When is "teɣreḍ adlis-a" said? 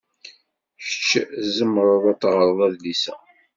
2.21-3.15